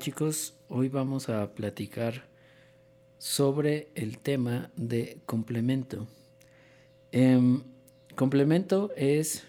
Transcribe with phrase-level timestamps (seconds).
[0.00, 2.24] chicos, hoy vamos a platicar
[3.18, 6.06] sobre el tema de complemento.
[7.12, 7.62] Em,
[8.16, 9.44] complemento es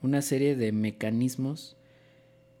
[0.00, 1.76] una serie de mecanismos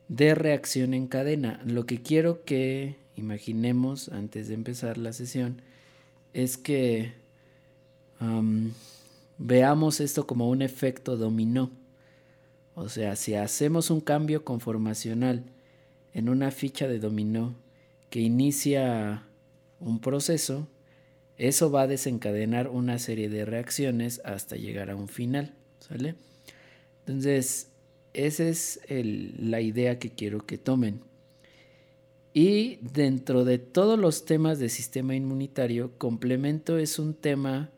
[0.08, 1.62] de reacción en cadena.
[1.64, 5.62] Lo que quiero que imaginemos antes de empezar la sesión
[6.34, 7.12] es que
[9.38, 11.70] veamos esto como un efecto dominó.
[12.74, 15.44] O sea, si hacemos un cambio conformacional
[16.14, 17.54] en una ficha de dominó
[18.10, 19.24] que inicia
[19.80, 20.68] un proceso,
[21.36, 26.16] eso va a desencadenar una serie de reacciones hasta llegar a un final, ¿sale?
[27.00, 27.70] Entonces,
[28.12, 31.00] esa es la idea que quiero que tomen.
[32.34, 37.70] Y dentro de todos los temas de sistema inmunitario, complemento es un tema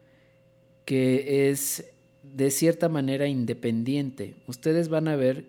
[0.84, 1.84] que es
[2.22, 4.34] de cierta manera independiente.
[4.46, 5.44] Ustedes van a ver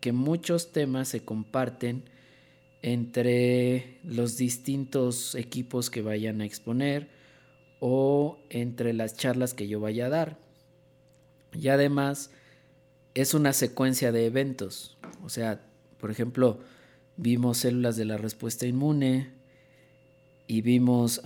[0.00, 2.04] que muchos temas se comparten
[2.82, 7.08] entre los distintos equipos que vayan a exponer
[7.80, 10.38] o entre las charlas que yo vaya a dar.
[11.52, 12.30] Y además
[13.14, 14.96] es una secuencia de eventos.
[15.24, 15.64] O sea,
[15.98, 16.58] por ejemplo,
[17.16, 19.30] vimos células de la respuesta inmune
[20.46, 21.22] y vimos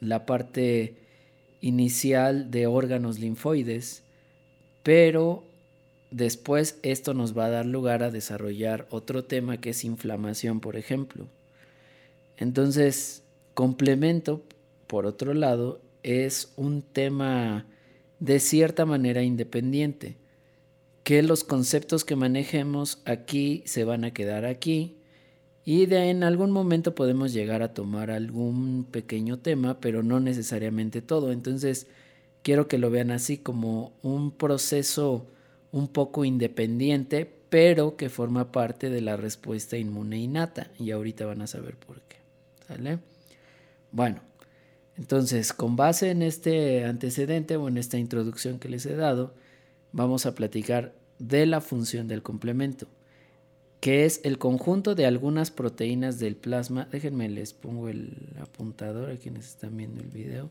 [0.00, 0.96] la parte
[1.60, 4.02] inicial de órganos linfoides,
[4.82, 5.44] pero
[6.10, 10.76] Después esto nos va a dar lugar a desarrollar otro tema que es inflamación, por
[10.76, 11.28] ejemplo.
[12.36, 13.22] Entonces,
[13.54, 14.42] complemento,
[14.86, 17.66] por otro lado, es un tema
[18.18, 20.16] de cierta manera independiente,
[21.04, 24.96] que los conceptos que manejemos aquí se van a quedar aquí
[25.64, 31.02] y de en algún momento podemos llegar a tomar algún pequeño tema, pero no necesariamente
[31.02, 31.32] todo.
[31.32, 31.86] Entonces,
[32.42, 35.26] quiero que lo vean así como un proceso
[35.72, 40.70] un poco independiente, pero que forma parte de la respuesta inmune innata.
[40.78, 42.16] Y ahorita van a saber por qué.
[42.66, 42.98] ¿Sale?
[43.92, 44.20] Bueno,
[44.96, 49.34] entonces, con base en este antecedente o en esta introducción que les he dado,
[49.92, 52.86] vamos a platicar de la función del complemento,
[53.80, 56.88] que es el conjunto de algunas proteínas del plasma.
[56.90, 60.50] Déjenme, les pongo el apuntador a quienes están viendo el video.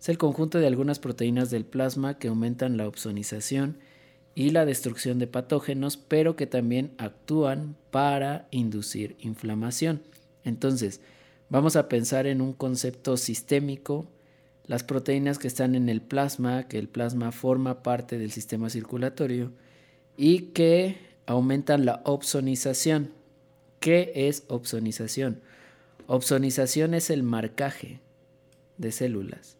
[0.00, 3.78] Es el conjunto de algunas proteínas del plasma que aumentan la opsonización
[4.38, 10.00] y la destrucción de patógenos, pero que también actúan para inducir inflamación.
[10.44, 11.00] Entonces,
[11.50, 14.06] vamos a pensar en un concepto sistémico,
[14.68, 19.50] las proteínas que están en el plasma, que el plasma forma parte del sistema circulatorio
[20.16, 23.10] y que aumentan la opsonización.
[23.80, 25.40] ¿Qué es opsonización?
[26.06, 27.98] Opsonización es el marcaje
[28.76, 29.56] de células.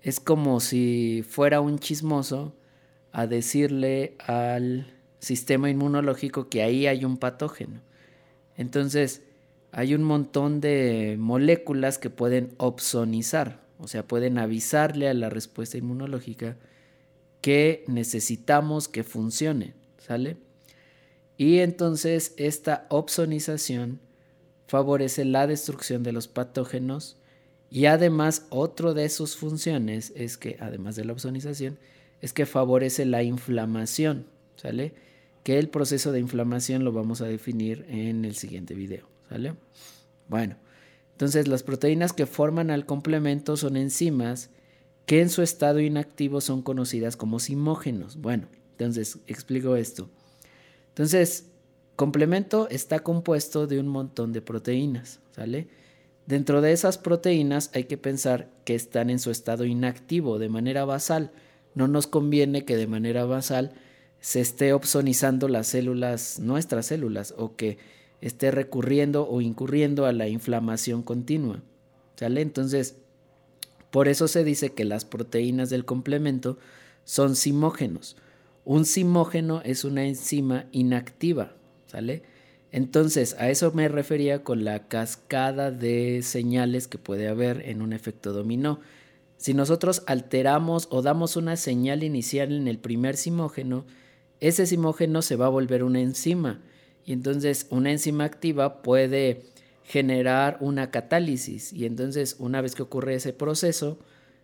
[0.00, 2.54] Es como si fuera un chismoso
[3.14, 7.80] a decirle al sistema inmunológico que ahí hay un patógeno.
[8.56, 9.22] Entonces,
[9.70, 15.78] hay un montón de moléculas que pueden opsonizar, o sea, pueden avisarle a la respuesta
[15.78, 16.56] inmunológica
[17.40, 20.36] que necesitamos que funcione, ¿sale?
[21.36, 24.00] Y entonces esta opsonización
[24.66, 27.16] favorece la destrucción de los patógenos
[27.70, 31.78] y además otro de sus funciones es que además de la opsonización
[32.24, 34.24] es que favorece la inflamación,
[34.56, 34.94] ¿sale?
[35.42, 39.52] Que el proceso de inflamación lo vamos a definir en el siguiente video, ¿sale?
[40.30, 40.56] Bueno,
[41.12, 44.48] entonces las proteínas que forman al complemento son enzimas
[45.04, 48.16] que en su estado inactivo son conocidas como simógenos.
[48.16, 50.08] Bueno, entonces explico esto.
[50.88, 51.50] Entonces,
[51.94, 55.68] complemento está compuesto de un montón de proteínas, ¿sale?
[56.24, 60.86] Dentro de esas proteínas hay que pensar que están en su estado inactivo de manera
[60.86, 61.30] basal,
[61.74, 63.72] no nos conviene que de manera basal
[64.20, 67.78] se esté opsonizando las células, nuestras células, o que
[68.20, 71.62] esté recurriendo o incurriendo a la inflamación continua.
[72.16, 72.40] ¿Sale?
[72.40, 72.96] Entonces,
[73.90, 76.58] por eso se dice que las proteínas del complemento
[77.04, 78.16] son simógenos.
[78.64, 81.52] Un simógeno es una enzima inactiva,
[81.86, 82.22] ¿sale?
[82.72, 87.92] Entonces, a eso me refería con la cascada de señales que puede haber en un
[87.92, 88.80] efecto dominó.
[89.36, 93.84] Si nosotros alteramos o damos una señal inicial en el primer simógeno,
[94.40, 96.62] ese simógeno se va a volver una enzima.
[97.04, 99.42] Y entonces una enzima activa puede
[99.84, 101.72] generar una catálisis.
[101.72, 103.98] Y entonces una vez que ocurre ese proceso,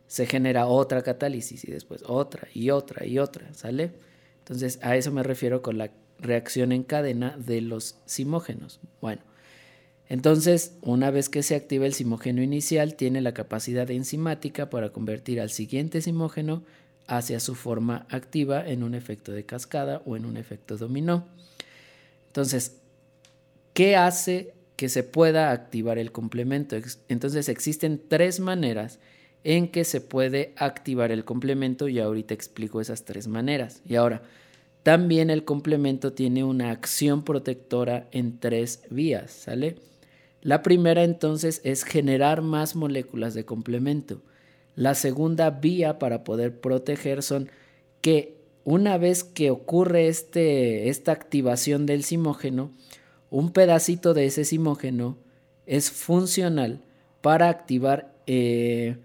[0.07, 3.93] se genera otra catálisis y después otra y otra y otra, ¿sale?
[4.41, 8.81] Entonces a eso me refiero con la reacción en cadena de los simógenos.
[9.01, 9.23] Bueno,
[10.11, 15.41] entonces, una vez que se activa el simógeno inicial, tiene la capacidad enzimática para convertir
[15.41, 16.63] al siguiente simógeno
[17.07, 21.27] hacia su forma activa en un efecto de cascada o en un efecto dominó.
[22.29, 22.77] Entonces,
[23.73, 26.75] ¿qué hace que se pueda activar el complemento.
[27.11, 28.99] Entonces existen tres maneras
[29.45, 33.83] en que se puede activar el complemento y ahorita explico esas tres maneras.
[33.85, 34.23] Y ahora,
[34.83, 39.77] también el complemento tiene una acción protectora en tres vías, ¿sale?
[40.43, 44.23] La primera entonces es generar más moléculas de complemento.
[44.75, 47.51] La segunda vía para poder proteger son
[48.01, 52.71] que una vez que ocurre este, esta activación del simógeno,
[53.31, 55.19] un pedacito de ese simógeno
[55.67, 56.81] es funcional
[57.21, 58.97] para activar eh,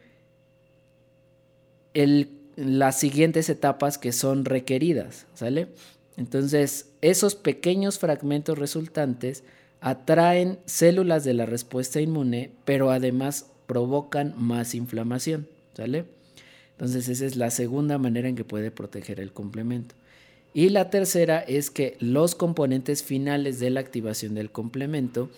[2.56, 5.68] las siguientes etapas que son requeridas, ¿sale?
[6.18, 9.44] Entonces, esos pequeños fragmentos resultantes
[9.82, 16.06] atraen células de la respuesta inmune, pero además provocan más inflamación, ¿sale?
[16.72, 19.96] Entonces, esa es la segunda manera en que puede proteger el complemento.
[20.54, 25.30] Y la tercera es que los componentes finales de la activación del complemento,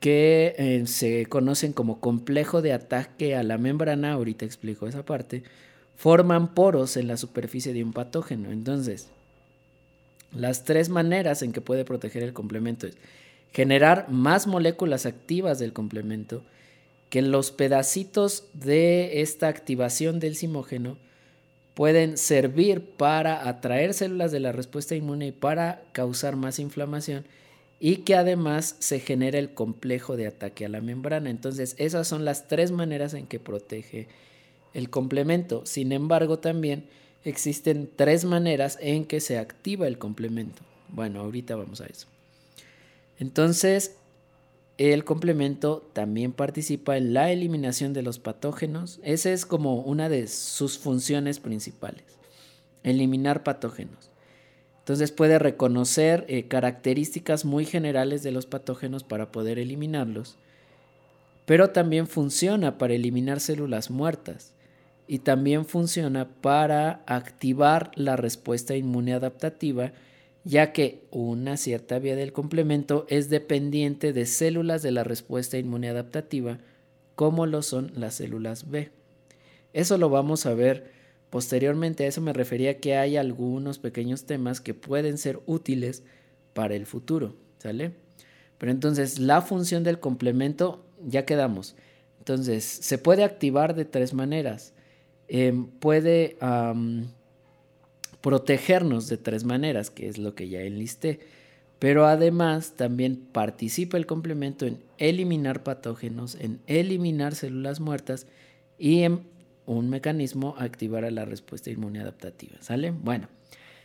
[0.00, 5.42] que eh, se conocen como complejo de ataque a la membrana, ahorita explico esa parte,
[5.96, 8.52] forman poros en la superficie de un patógeno.
[8.52, 9.08] Entonces,
[10.32, 12.96] las tres maneras en que puede proteger el complemento es
[13.52, 16.42] generar más moléculas activas del complemento,
[17.10, 20.98] que los pedacitos de esta activación del simógeno
[21.74, 27.24] pueden servir para atraer células de la respuesta inmune y para causar más inflamación
[27.80, 31.30] y que además se genera el complejo de ataque a la membrana.
[31.30, 34.08] Entonces, esas son las tres maneras en que protege
[34.74, 35.64] el complemento.
[35.64, 36.84] Sin embargo, también
[37.24, 40.62] existen tres maneras en que se activa el complemento.
[40.88, 42.08] Bueno, ahorita vamos a eso.
[43.18, 43.96] Entonces,
[44.78, 49.00] el complemento también participa en la eliminación de los patógenos.
[49.02, 52.04] Esa es como una de sus funciones principales,
[52.84, 54.10] eliminar patógenos.
[54.78, 60.38] Entonces puede reconocer eh, características muy generales de los patógenos para poder eliminarlos,
[61.44, 64.54] pero también funciona para eliminar células muertas
[65.06, 69.92] y también funciona para activar la respuesta inmune adaptativa
[70.48, 75.90] ya que una cierta vía del complemento es dependiente de células de la respuesta inmune
[75.90, 76.56] adaptativa,
[77.16, 78.90] como lo son las células B.
[79.74, 80.90] Eso lo vamos a ver
[81.28, 86.02] posteriormente, a eso me refería que hay algunos pequeños temas que pueden ser útiles
[86.54, 87.92] para el futuro, ¿sale?
[88.56, 91.76] Pero entonces la función del complemento ya quedamos.
[92.20, 94.72] Entonces se puede activar de tres maneras.
[95.28, 96.38] Em, puede
[98.20, 101.20] protegernos de tres maneras, que es lo que ya enlisté.
[101.78, 108.26] Pero además también participa el complemento en eliminar patógenos, en eliminar células muertas
[108.78, 109.20] y en
[109.64, 112.56] un mecanismo activar la respuesta inmune adaptativa.
[112.60, 112.90] ¿Sale?
[112.90, 113.28] Bueno,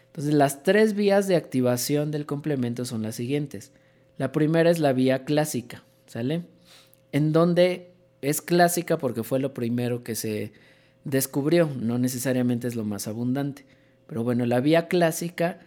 [0.08, 3.72] entonces las tres vías de activación del complemento son las siguientes.
[4.18, 6.44] La primera es la vía clásica, ¿sale?
[7.12, 7.92] En donde
[8.22, 10.54] es clásica porque fue lo primero que se
[11.04, 13.66] descubrió, no necesariamente es lo más abundante.
[14.08, 15.60] Pero bueno, la vía clásica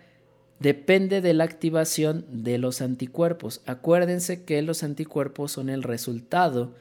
[0.58, 3.62] depende de la activación de los anticuerpos.
[3.66, 6.74] Acuérdense que los anticuerpos son el resultado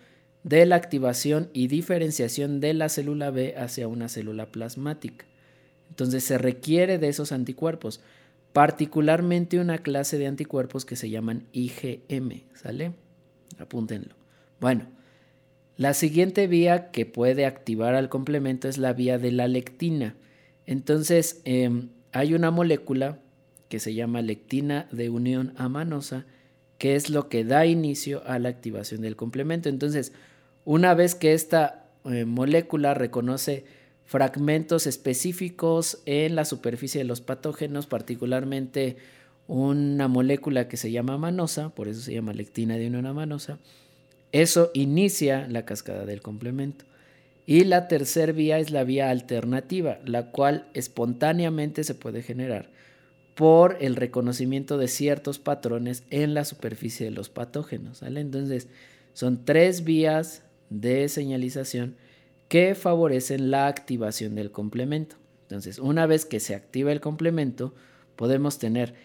[0.43, 5.25] de la activación y diferenciación de la célula B hacia una célula plasmática.
[5.89, 8.01] Entonces se requiere de esos anticuerpos,
[8.53, 12.93] particularmente una clase de anticuerpos que se llaman IgM, ¿sale?
[13.57, 14.15] Apúntenlo.
[14.59, 14.88] Bueno,
[15.77, 20.15] la siguiente vía que puede activar al complemento es la vía de la lectina.
[20.65, 23.19] Entonces, em, hay una molécula
[23.69, 26.25] que se llama lectina de unión amanosa,
[26.77, 29.69] que es lo que da inicio a la activación del complemento.
[29.69, 30.12] Entonces,
[30.65, 33.65] una vez que esta eh, molécula reconoce
[34.05, 38.98] fragmentos específicos en la superficie de los patógenos, particularmente
[39.48, 43.60] una molécula que se llama amanosa, por eso se llama lectina de unión amanosa,
[44.31, 46.86] eso inicia la cascada del complemento.
[47.45, 52.69] Y la tercera vía es la vía alternativa, la cual espontáneamente se puede generar
[53.35, 58.01] por el reconocimiento de ciertos patrones en la superficie de los patógenos.
[58.01, 58.67] Entonces,
[59.13, 61.95] son tres vías de señalización
[62.47, 65.17] que favorecen la activación del complemento.
[65.43, 67.75] Entonces, una vez que se activa el complemento,
[68.15, 68.95] podemos tener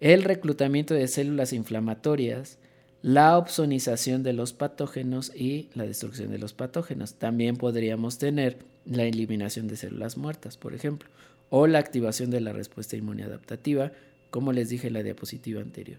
[0.00, 2.58] el reclutamiento de células inflamatorias,
[3.02, 7.14] la opsonización de los patógenos y la destrucción de los patógenos.
[7.14, 11.08] También podríamos tener la eliminación de células muertas, por ejemplo,
[11.50, 13.92] o la activación de la respuesta inmune adaptativa,
[14.30, 15.98] como les dije en la diapositiva anterior.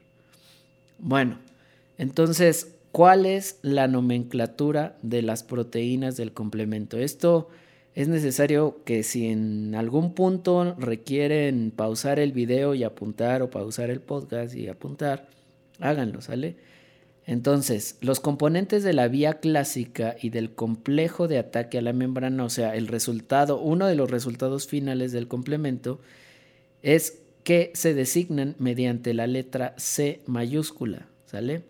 [0.99, 1.39] Bueno,
[1.97, 6.97] entonces, ¿cuál es la nomenclatura de las proteínas del complemento?
[6.97, 7.49] Esto
[7.95, 13.89] es necesario que si en algún punto requieren pausar el video y apuntar o pausar
[13.89, 15.29] el podcast y apuntar,
[15.79, 16.55] háganlo, ¿sale?
[17.29, 22.43] Entonces, los componentes de la vía clásica y del complejo de ataque a la membrana,
[22.43, 26.00] o sea, el resultado, uno de los resultados finales del complemento,
[26.81, 31.62] es que se designan mediante la letra C mayúscula, ¿sale?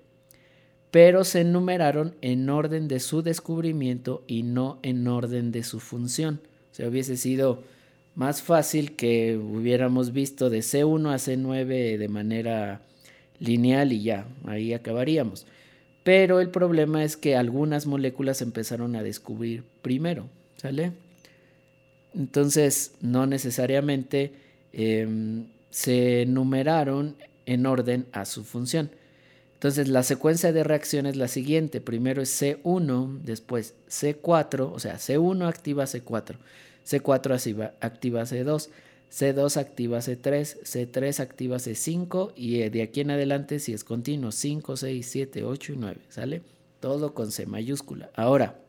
[0.92, 6.40] Pero se enumeraron en orden de su descubrimiento y no en orden de su función.
[6.72, 7.64] O sea, hubiese sido
[8.16, 12.82] más fácil que hubiéramos visto de C1 a C9 de manera
[13.40, 15.46] lineal y ya, ahí acabaríamos.
[16.04, 20.28] Pero el problema es que algunas moléculas empezaron a descubrir primero,
[20.58, 20.94] ¿sale?
[22.16, 24.34] Entonces, no necesariamente
[24.74, 27.16] em, se numeraron
[27.46, 28.92] en orden a su función.
[29.54, 31.82] Entonces, la secuencia de reacción es la siguiente.
[31.82, 36.38] Primero es C1, después C4, o sea, C1 activa C4,
[36.88, 38.70] C4 activa C2,
[39.12, 44.32] C2 activa C3, C3 activa C5 y eh, de aquí en adelante si es continuo
[44.32, 46.42] 5, 6, 7, 8 y 9, ¿sale?
[46.80, 48.12] Todo con C mayúscula.
[48.16, 48.60] Ahora,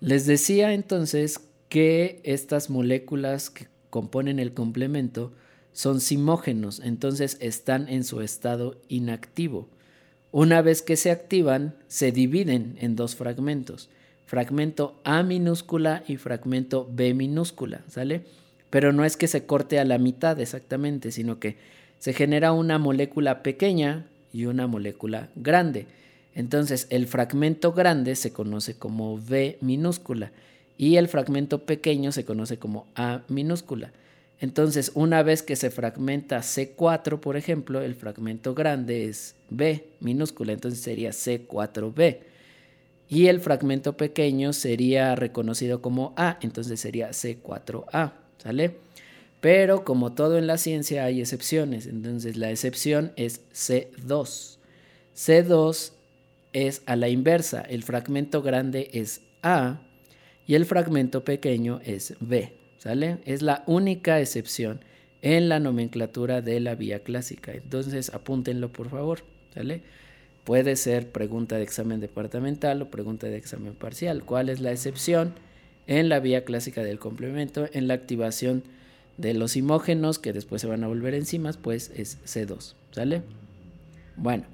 [0.00, 5.32] les decía entonces que estas moléculas que componen el complemento
[5.72, 9.68] son simógenos, entonces están en su estado inactivo.
[10.30, 13.90] Una vez que se activan, se dividen en dos fragmentos,
[14.24, 18.24] fragmento A minúscula y fragmento B minúscula, ¿sale?
[18.74, 21.56] Pero no es que se corte a la mitad exactamente, sino que
[22.00, 25.86] se genera una molécula pequeña y una molécula grande.
[26.34, 30.32] Entonces el fragmento grande se conoce como V minúscula
[30.76, 33.92] y el fragmento pequeño se conoce como A minúscula.
[34.40, 40.52] Entonces una vez que se fragmenta C4, por ejemplo, el fragmento grande es B minúscula,
[40.52, 42.18] entonces sería C4B.
[43.08, 48.23] Y el fragmento pequeño sería reconocido como A, entonces sería C4A.
[48.38, 48.76] ¿Sale?
[49.40, 54.56] Pero como todo en la ciencia hay excepciones, entonces la excepción es C2.
[55.14, 55.92] C2
[56.54, 59.80] es a la inversa, el fragmento grande es A
[60.46, 63.18] y el fragmento pequeño es B, ¿sale?
[63.26, 64.80] Es la única excepción
[65.20, 67.52] en la nomenclatura de la vía clásica.
[67.52, 69.82] Entonces apúntenlo por favor, ¿sale?
[70.44, 74.24] Puede ser pregunta de examen departamental o pregunta de examen parcial.
[74.24, 75.34] ¿Cuál es la excepción?
[75.86, 78.64] En la vía clásica del complemento, en la activación
[79.16, 83.22] de los imógenos que después se van a volver enzimas, pues es C2, ¿sale?
[84.16, 84.44] Bueno,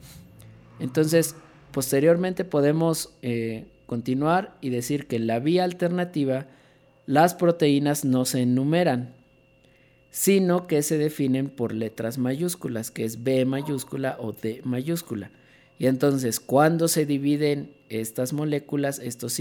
[0.81, 1.35] entonces
[1.73, 6.47] posteriormente podemos eh, continuar y decir que en la vía alternativa
[7.07, 9.15] las proteínas no se enumeran,
[10.11, 15.31] sino que se definen por letras mayúsculas, que es B mayúscula o D mayúscula.
[15.79, 19.33] Y entonces, cuando se dividen estas moléculas, estos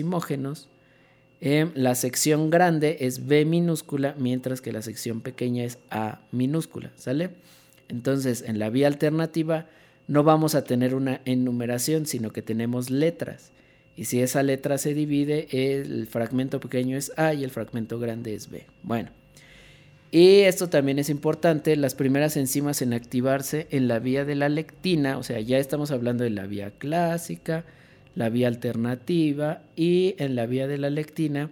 [1.42, 6.92] imógenos, la sección grande es B minúscula, mientras que la sección pequeña es A minúscula,
[6.96, 7.32] ¿sale?
[7.88, 9.68] Entonces, en la vía alternativa
[10.08, 13.52] no vamos a tener una enumeración, sino que tenemos letras.
[13.96, 18.34] Y si esa letra se divide, el fragmento pequeño es A y el fragmento grande
[18.34, 18.66] es B.
[18.82, 19.10] Bueno,
[20.12, 24.50] y esto también es importante, las primeras enzimas en activarse en la vía de la
[24.50, 27.64] lectina, o sea, ya estamos hablando de la vía clásica,
[28.16, 31.52] la vía alternativa y en la vía de la lectina,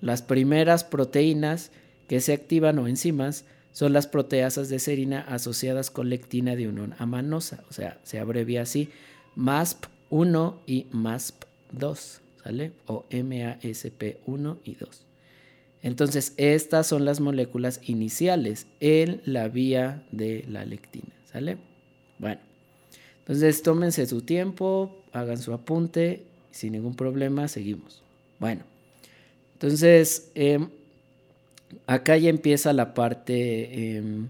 [0.00, 1.70] las primeras proteínas
[2.08, 6.94] que se activan o enzimas son las proteasas de serina asociadas con lectina de unión
[6.98, 8.88] amanosa, o sea, se abrevia así
[9.36, 12.72] MASP1 y MASP2, ¿sale?
[12.86, 15.06] O MASP1 y 2.
[15.82, 21.58] Entonces, estas son las moléculas iniciales en la vía de la lectina, ¿sale?
[22.18, 22.40] Bueno,
[23.20, 28.02] entonces tómense su tiempo, hagan su apunte, sin ningún problema, seguimos.
[28.38, 28.62] Bueno,
[29.54, 30.68] entonces em,
[31.86, 34.28] acá ya empieza la parte em,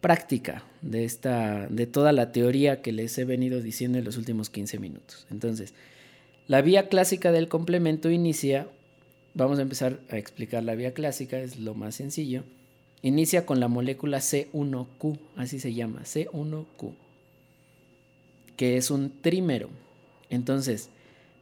[0.00, 4.50] práctica de, esta, de toda la teoría que les he venido diciendo en los últimos
[4.50, 5.26] 15 minutos.
[5.30, 5.74] Entonces,
[6.46, 8.66] la vía clásica del complemento inicia,
[9.34, 12.44] vamos a empezar a explicar la vía clásica, es lo más sencillo.
[13.02, 16.94] Inicia con la molécula C1Q, así se llama, C1Q,
[18.56, 19.70] que es un trímero.
[20.30, 20.88] Entonces,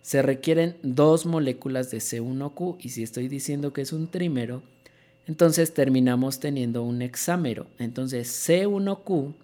[0.03, 4.63] se requieren dos moléculas de C1Q y si estoy diciendo que es un trímero,
[5.27, 7.67] entonces terminamos teniendo un hexámero.
[7.79, 9.35] Entonces, C1Q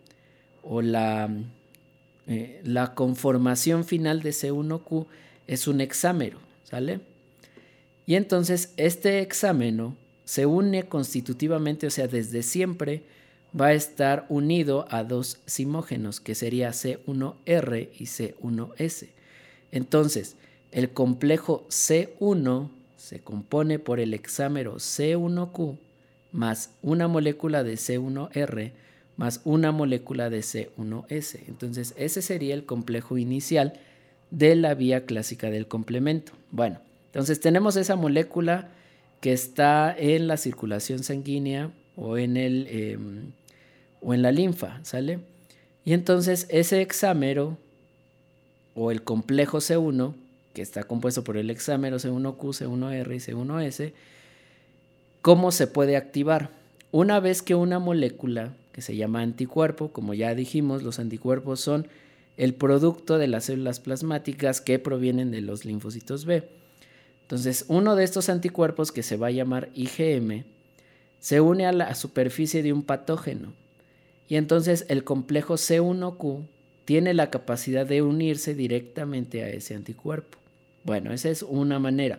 [0.62, 1.30] o la,
[2.26, 5.06] eh, la conformación final de C1Q
[5.46, 7.00] es un hexámero, ¿sale?
[8.06, 13.02] Y entonces este hexámero se une constitutivamente, o sea, desde siempre
[13.58, 19.08] va a estar unido a dos simógenos, que sería C1R y C1S.
[19.74, 20.36] Entonces,
[20.72, 25.76] el complejo C1 se compone por el hexámero C1Q
[26.32, 28.72] más una molécula de C1R
[29.16, 31.40] más una molécula de C1S.
[31.48, 33.74] Entonces ese sería el complejo inicial
[34.30, 36.32] de la vía clásica del complemento.
[36.50, 38.68] Bueno, entonces tenemos esa molécula
[39.20, 43.32] que está en la circulación sanguínea o en, el, em,
[44.00, 45.20] o en la linfa, ¿sale?
[45.84, 47.58] Y entonces ese hexámero
[48.74, 50.14] o el complejo C1,
[50.52, 53.92] que está compuesto por el hexámero C1Q, C1R y C1S,
[55.22, 56.50] ¿cómo se puede activar?
[56.90, 61.88] Una vez que una molécula que se llama anticuerpo, como ya dijimos, los anticuerpos son
[62.36, 66.48] el producto de las células plasmáticas que provienen de los linfocitos B.
[67.22, 70.44] Entonces, uno de estos anticuerpos, que se va a llamar IgM,
[71.20, 73.54] se une a la superficie de un patógeno.
[74.28, 76.46] Y entonces el complejo C1Q
[76.84, 80.38] tiene la capacidad de unirse directamente a ese anticuerpo.
[80.84, 82.18] Bueno, esa es una manera.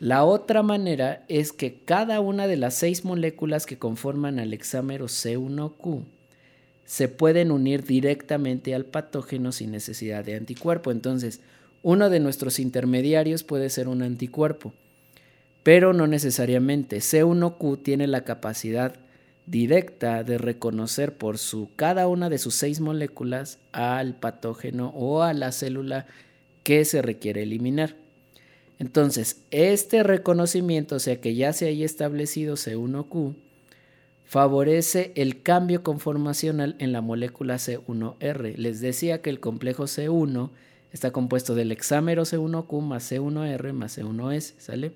[0.00, 5.06] La otra manera es que cada una de las seis moléculas que conforman al hexámero
[5.06, 6.04] C1Q
[6.84, 10.92] se pueden unir directamente al patógeno sin necesidad de anticuerpo.
[10.92, 11.40] Entonces,
[11.82, 14.72] uno de nuestros intermediarios puede ser un anticuerpo,
[15.64, 16.98] pero no necesariamente.
[16.98, 18.94] C1Q tiene la capacidad
[19.50, 25.32] directa de reconocer por su cada una de sus seis moléculas al patógeno o a
[25.32, 26.06] la célula
[26.62, 27.96] que se requiere eliminar.
[28.78, 33.34] Entonces, este reconocimiento, o sea que ya se haya establecido C1Q,
[34.24, 38.56] favorece el cambio conformacional en la molécula C1R.
[38.56, 40.50] Les decía que el complejo C1
[40.92, 44.92] está compuesto del hexámero C1Q más C1R más C1S, ¿sale?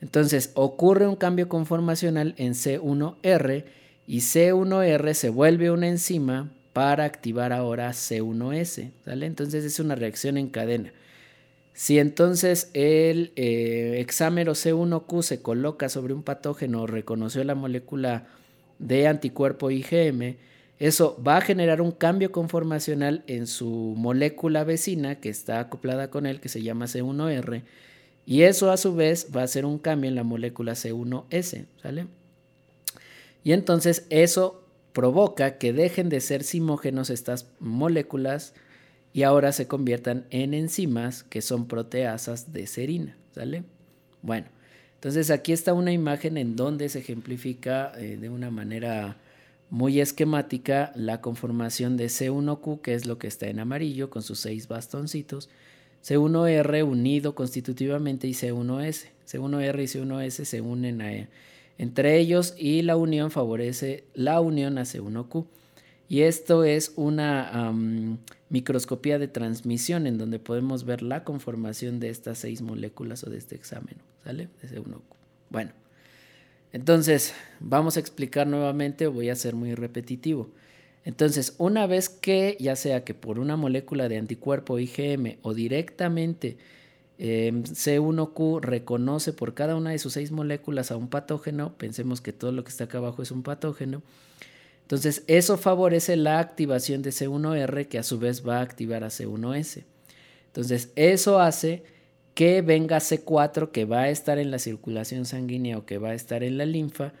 [0.00, 3.64] Entonces ocurre un cambio conformacional en C1R
[4.06, 9.26] y C1R se vuelve una enzima para activar ahora C1S, ¿sale?
[9.26, 10.92] Entonces es una reacción en cadena.
[11.72, 18.26] Si entonces el eh, hexámero C1Q se coloca sobre un patógeno, reconoció la molécula
[18.78, 20.36] de anticuerpo IgM,
[20.78, 26.26] eso va a generar un cambio conformacional en su molécula vecina que está acoplada con
[26.26, 27.62] él, que se llama C1R,
[28.28, 32.08] y eso a su vez va a hacer un cambio en la molécula C1S, ¿sale?
[33.42, 34.62] Y entonces eso
[34.92, 38.52] provoca que dejen de ser simógenos estas moléculas
[39.14, 43.62] y ahora se conviertan en enzimas que son proteasas de serina, ¿sale?
[44.20, 44.48] Bueno,
[44.96, 49.16] entonces aquí está una imagen en donde se ejemplifica eh, de una manera
[49.70, 54.38] muy esquemática la conformación de C1Q, que es lo que está en amarillo con sus
[54.38, 55.48] seis bastoncitos,
[56.04, 59.08] C1R unido constitutivamente y C1S.
[59.26, 61.28] C1R y C1S se unen
[61.76, 65.46] entre ellos y la unión favorece la unión a C1Q.
[66.08, 67.72] Y esto es una
[68.48, 73.36] microscopía de transmisión en donde podemos ver la conformación de estas seis moléculas o de
[73.36, 74.48] este examen, ¿sale?
[74.62, 75.02] De uno.
[75.50, 75.72] Bueno,
[76.72, 80.48] entonces vamos a explicar nuevamente, voy a ser muy repetitivo.
[81.04, 86.58] Entonces, una vez que, ya sea que por una molécula de anticuerpo IgM o directamente
[87.18, 92.32] em, C1Q reconoce por cada una de sus seis moléculas a un patógeno, pensemos que
[92.32, 94.02] todo lo que está acá abajo es un patógeno,
[94.88, 99.08] entonces, eso favorece la activación de C1R que a su vez va a activar a
[99.08, 99.84] C1S.
[100.46, 101.82] Entonces, eso hace
[102.32, 106.14] que venga C4 que va a estar en la circulación sanguínea o que va a
[106.14, 107.12] estar en la linfa.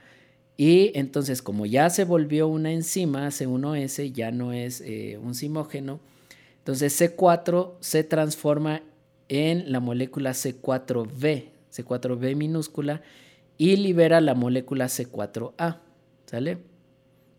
[0.60, 6.00] Y entonces, como ya se volvió una enzima, C1S ya no es eh, un simógeno,
[6.58, 8.82] entonces C4 se transforma
[9.28, 13.02] en la molécula C4B, C4B minúscula,
[13.56, 15.78] y libera la molécula C4A.
[16.26, 16.58] ¿Sale?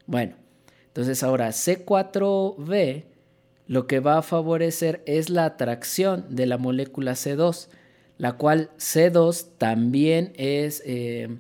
[0.08, 0.36] Bueno,
[0.88, 3.04] entonces ahora C4B
[3.68, 7.68] lo que va a favorecer es la atracción de la molécula C2,
[8.18, 11.38] la cual C2 también es, eh,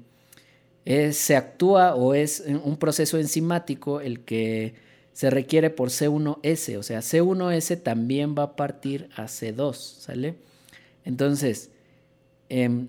[1.11, 4.73] se actúa o es un proceso enzimático el que
[5.13, 10.35] se requiere por C1S, o sea, C1S también va a partir a C2, ¿sale?
[11.05, 11.71] Entonces,
[12.49, 12.87] em,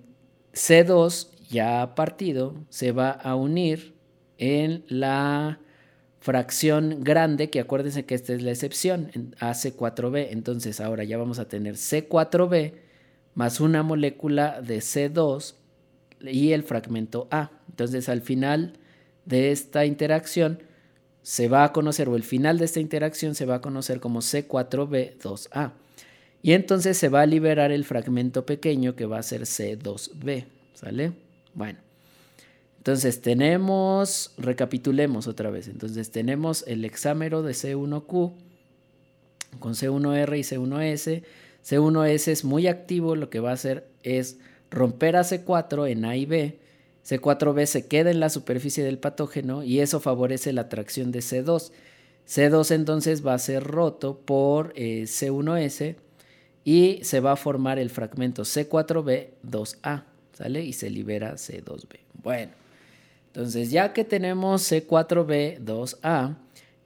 [0.53, 3.95] C2 ya partido se va a unir
[4.39, 5.59] en la
[6.21, 9.11] fracción grande, que acuérdense que esta es la excepción,
[9.41, 10.29] a C4b.
[10.31, 12.75] Entonces ahora ya vamos a tener C4b
[13.35, 15.55] más una molécula de C2
[16.21, 17.51] y el fragmento A.
[17.81, 18.75] Entonces al final
[19.25, 20.59] de esta interacción
[21.23, 24.21] se va a conocer, o el final de esta interacción se va a conocer como
[24.21, 25.73] C4b2A.
[26.43, 30.45] Y entonces se va a liberar el fragmento pequeño que va a ser C2b.
[30.75, 31.13] ¿Sale?
[31.55, 31.79] Bueno.
[32.77, 38.33] Entonces tenemos, recapitulemos otra vez, entonces tenemos el hexámero de C1Q
[39.59, 41.23] con C1R y C1S.
[41.65, 44.39] C1S es muy activo, lo que va a hacer es
[44.71, 46.60] romper a C4 en A y B
[47.07, 51.73] C4b se queda en la superficie del patógeno y eso favorece la atracción de C2.
[52.27, 55.97] C2 entonces va a ser roto por eh, C1s
[56.65, 60.65] y se va a formar el fragmento C4b2a, ¿sale?
[60.65, 61.99] Y se libera C2b.
[62.23, 62.53] Bueno,
[63.29, 66.37] entonces ya que tenemos C4b2a,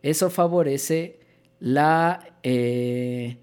[0.03, 1.19] eso favorece
[1.61, 3.37] la, eh,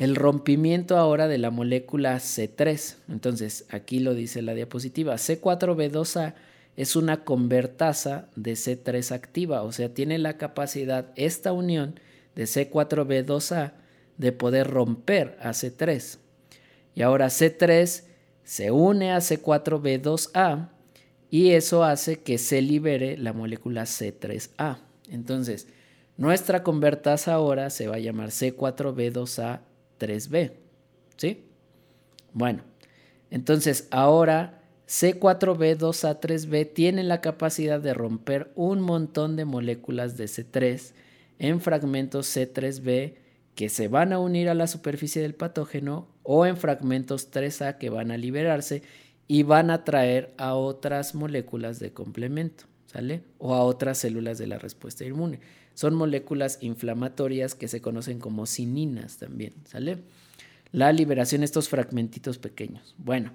[0.00, 2.96] el rompimiento ahora de la molécula C3.
[3.10, 5.16] Entonces, aquí lo dice la diapositiva.
[5.16, 6.32] C4B2A
[6.74, 12.00] es una convertasa de C3 activa, o sea, tiene la capacidad esta unión
[12.34, 13.74] de C4B2A
[14.16, 16.16] de poder romper a C3.
[16.94, 18.04] Y ahora C3
[18.42, 20.70] se une a C4B2A
[21.28, 24.78] y eso hace que se libere la molécula C3A.
[25.10, 25.68] Entonces,
[26.16, 28.30] nuestra convertasa ahora se va a llamar
[30.00, 30.52] C4B2A3B.
[31.16, 31.44] ¿Sí?
[32.32, 32.62] Bueno,
[33.30, 40.92] entonces ahora C4B2A3B tiene la capacidad de romper un montón de moléculas de C3
[41.38, 43.14] en fragmentos C3B
[43.54, 47.90] que se van a unir a la superficie del patógeno o en fragmentos 3A que
[47.90, 48.82] van a liberarse
[49.28, 53.22] y van a traer a otras moléculas de complemento, ¿sale?
[53.38, 55.40] O a otras células de la respuesta inmune.
[55.80, 60.02] Son moléculas inflamatorias que se conocen como cininas también, ¿sale?
[60.72, 62.94] La liberación de estos fragmentitos pequeños.
[62.98, 63.32] Bueno,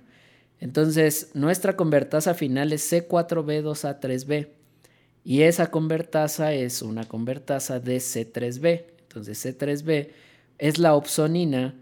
[0.60, 4.49] entonces nuestra convertasa final es C4B2A3B
[5.23, 8.86] y esa convertasa es una convertasa de C3B.
[8.99, 10.10] Entonces C3B
[10.60, 11.73] es la opsonina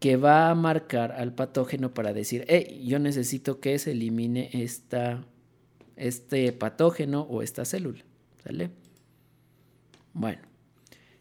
[0.00, 5.24] que va a marcar al patógeno para decir, hey, yo necesito que se elimine esta,
[5.94, 8.02] este patógeno o esta célula.
[8.42, 8.87] ¿Sale?
[10.12, 10.42] Bueno,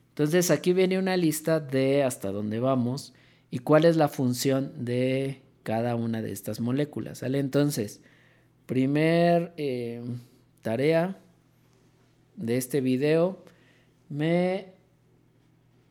[0.10, 3.14] entonces aquí viene una lista de hasta dónde vamos
[3.52, 7.20] y cuál es la función de cada una de estas moléculas.
[7.20, 7.40] ¿Sale?
[7.40, 8.02] Entonces,
[8.66, 10.04] primer eh,
[10.62, 11.20] tarea
[12.36, 13.44] de este video,
[14.10, 14.74] me...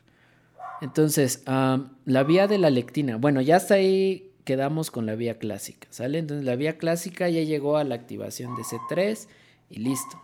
[0.81, 3.17] Entonces, la vía de la lectina.
[3.17, 6.17] Bueno, ya hasta ahí quedamos con la vía clásica, ¿sale?
[6.19, 9.27] Entonces, la vía clásica ya llegó a la activación de C3
[9.69, 10.21] y listo.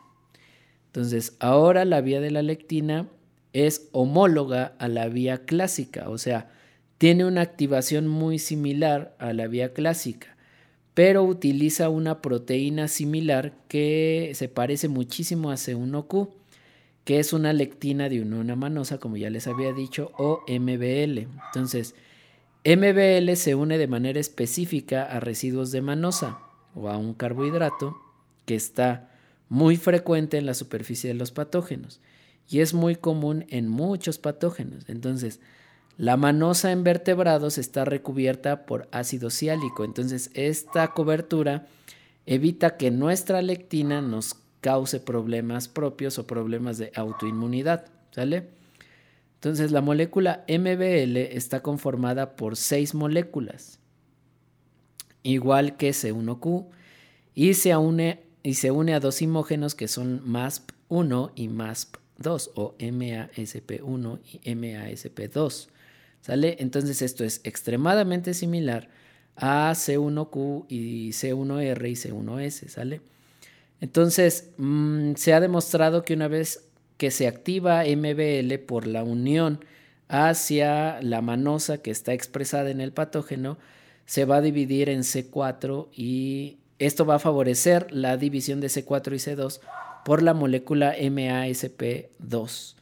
[0.88, 3.08] Entonces, ahora la vía de la lectina
[3.54, 6.50] es homóloga a la vía clásica, o sea,
[6.98, 10.36] tiene una activación muy similar a la vía clásica,
[10.94, 16.30] pero utiliza una proteína similar que se parece muchísimo a C1Q
[17.04, 21.28] que es una lectina de una manosa, como ya les había dicho, o MBL.
[21.48, 21.96] Entonces,
[22.64, 26.40] MBL se une de manera específica a residuos de manosa
[26.76, 27.98] o a un carbohidrato
[28.46, 29.10] que está
[29.50, 32.02] muy frecuente en la superficie de los patógenos
[32.48, 34.88] y es muy común en muchos patógenos.
[34.88, 35.40] Entonces,
[35.98, 39.84] la manosa en vertebrados está recubierta por ácido ciálico.
[39.84, 41.68] Entonces, esta cobertura
[42.26, 48.50] evita que nuestra lectina nos cause problemas propios o problemas de autoinmunidad, ¿sale?
[49.42, 53.80] Entonces la molécula MBL está conformada por seis moléculas,
[55.24, 56.68] igual que C1Q,
[57.34, 62.76] y se une, y se une a dos imógenos que son MASP1 y MASP2 o
[62.78, 65.68] MASP1 y MASP2.
[66.22, 66.58] ¿Sale?
[66.60, 68.90] Entonces esto es extremadamente similar
[69.36, 73.02] a C1Q y C1R y C1S, ¿sale?
[73.80, 79.66] Entonces, mm, se ha demostrado que una vez que se activa MBL por la unión
[80.08, 83.58] hacia la manosa que está expresada en el patógeno,
[84.06, 89.14] se va a dividir en C4 y esto va a favorecer la división de C4
[89.14, 89.62] y C2
[90.06, 92.76] por la molécula MASP2.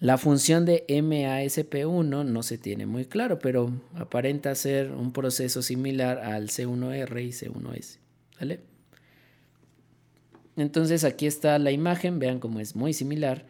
[0.00, 6.18] La función de MASP1 no se tiene muy claro, pero aparenta ser un proceso similar
[6.18, 7.98] al C1R y C1S.
[8.38, 8.60] ¿Vale?
[10.56, 13.44] Entonces aquí está la imagen, vean cómo es muy similar.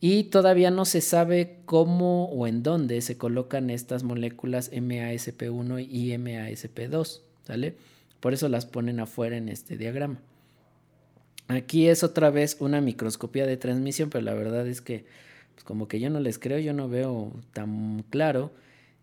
[0.00, 6.10] Y todavía no se sabe cómo o en dónde se colocan estas moléculas MASP1 y
[6.10, 7.20] MASP2.
[7.44, 7.74] ¿Sale?
[8.20, 10.20] Por eso las ponen afuera en este diagrama.
[11.48, 15.04] Aquí es otra vez una microscopía de transmisión, pero la verdad es que
[15.56, 18.52] pues como que yo no les creo, yo no veo tan claro.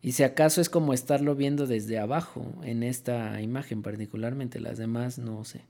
[0.04, 5.18] Y si acaso es como estarlo viendo desde abajo en esta imagen particularmente, las demás
[5.18, 5.62] no sé.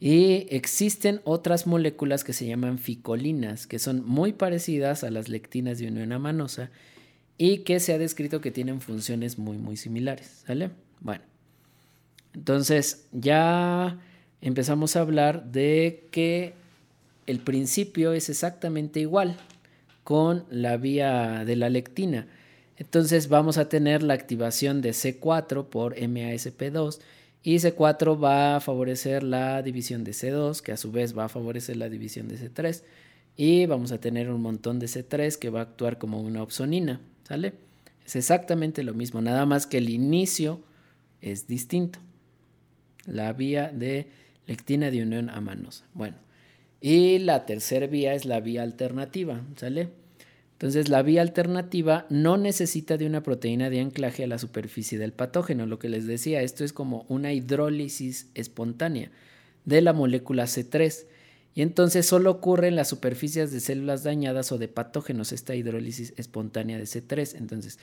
[0.00, 5.78] Y existen otras moléculas que se llaman ficolinas, que son muy parecidas a las lectinas
[5.78, 6.70] de unión amanosa
[7.38, 10.70] y que se ha descrito que tienen funciones muy muy similares, ¿sale?
[11.00, 11.22] Bueno.
[12.32, 14.00] Entonces, ya
[14.40, 16.54] empezamos a hablar de que
[17.28, 19.36] el principio es exactamente igual
[20.04, 22.28] con la vía de la lectina.
[22.76, 27.00] Entonces vamos a tener la activación de C4 por MASP2
[27.42, 31.28] y C4 va a favorecer la división de C2 que a su vez va a
[31.28, 32.82] favorecer la división de C3
[33.36, 37.00] y vamos a tener un montón de C3 que va a actuar como una opsonina,
[37.24, 37.54] ¿sale?
[38.04, 40.60] Es exactamente lo mismo, nada más que el inicio
[41.20, 41.98] es distinto.
[43.06, 44.08] La vía de
[44.46, 45.84] lectina de unión amanosa.
[45.94, 46.16] Bueno,
[46.84, 49.88] y la tercera vía es la vía alternativa, ¿sale?
[50.52, 55.14] Entonces la vía alternativa no necesita de una proteína de anclaje a la superficie del
[55.14, 59.10] patógeno, lo que les decía, esto es como una hidrólisis espontánea
[59.64, 61.06] de la molécula C3.
[61.54, 66.12] Y entonces solo ocurre en las superficies de células dañadas o de patógenos esta hidrólisis
[66.18, 67.38] espontánea de C3.
[67.38, 67.78] Entonces,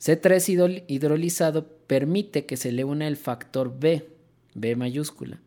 [0.00, 4.08] C3 hidrolizado permite que se le una el factor B,
[4.54, 5.38] B mayúscula.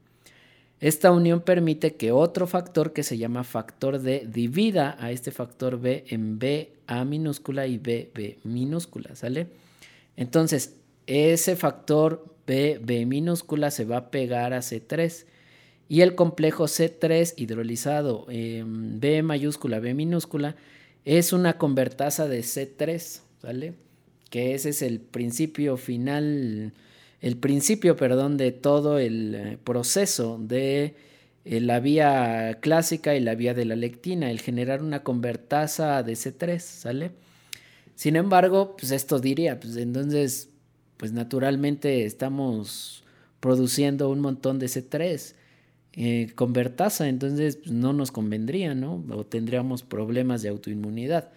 [0.82, 5.80] Esta unión permite que otro factor que se llama factor D divida a este factor
[5.80, 9.48] B en B A minúscula y B B minúscula, ¿sale?
[10.18, 15.26] Entonces, ese factor B B minúscula se va a pegar a C3
[15.88, 20.56] y el complejo C3 hidrolizado en B mayúscula B minúscula
[21.06, 23.76] es una convertasa de C3, ¿sale?
[24.32, 26.74] Que ese es el principio final
[27.22, 30.96] el principio, perdón, de todo el eh, proceso de
[31.46, 36.14] eh, la vía clásica y la vía de la lectina, el generar una convertasa de
[36.14, 37.12] C3, ¿sale?
[37.96, 40.50] Sin embargo, pues esto diría, pues entonces,
[40.98, 43.04] pues naturalmente estamos
[43.40, 45.36] produciendo un montón de C3
[45.94, 49.04] eh, convertasa, entonces pues, no nos convendría, ¿no?
[49.12, 51.32] O tendríamos problemas de autoinmunidad.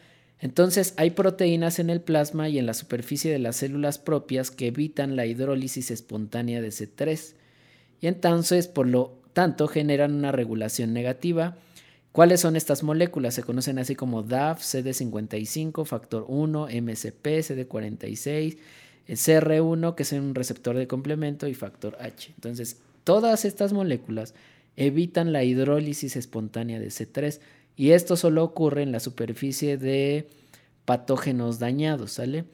[0.44, 4.66] Entonces hay proteínas en el plasma y en la superficie de las células propias que
[4.66, 7.32] evitan la hidrólisis espontánea de C3
[8.02, 11.56] y entonces por lo tanto generan una regulación negativa.
[12.12, 13.32] ¿Cuáles son estas moléculas?
[13.32, 18.58] Se conocen así como DAF, CD55, factor 1, MCP, CD46,
[19.08, 22.32] CR1, que es un receptor de complemento, y factor H.
[22.34, 24.34] Entonces, todas estas moléculas
[24.76, 27.40] evitan la hidrólisis espontánea de C3
[27.76, 30.28] y esto solo ocurre en la superficie de
[30.84, 32.44] patógenos dañados, ¿sale?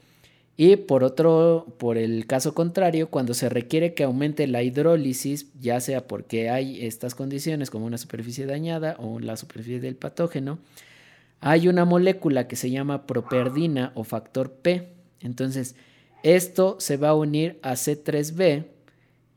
[0.57, 5.81] Y por otro, por el caso contrario, cuando se requiere que aumente la hidrólisis, ya
[5.81, 10.59] sea porque hay estas condiciones como una superficie dañada o la superficie del patógeno,
[11.41, 14.89] hay una molécula que se llama properdina o factor P.
[15.21, 15.77] Entonces,
[16.23, 18.67] esto se va a unir a C3b,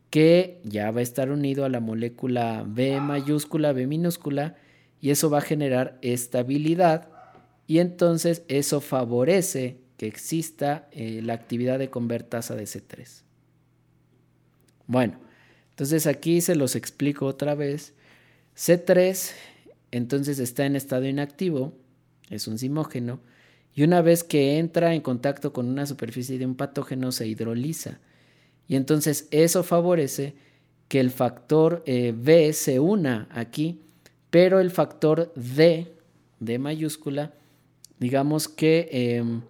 [0.10, 4.58] que ya va a estar unido a la molécula B mayúscula, B minúscula,
[5.04, 7.10] y eso va a generar estabilidad
[7.68, 13.24] y entonces eso favorece que exista eh, la actividad de convertasa de C3.
[14.88, 15.20] Bueno,
[15.72, 17.94] entonces aquí se los explico otra vez.
[18.56, 19.32] C3
[19.92, 21.74] entonces está en estado inactivo,
[22.30, 23.20] es un simógeno,
[23.76, 28.00] y una vez que entra en contacto con una superficie de un patógeno se hidroliza.
[28.70, 30.36] Y entonces eso favorece
[30.88, 33.82] que el factor eh, B se una aquí
[34.34, 35.94] pero el factor D,
[36.40, 37.34] D mayúscula,
[38.00, 39.42] digamos que em,